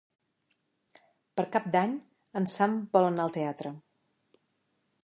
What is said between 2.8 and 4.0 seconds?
vol anar al teatre.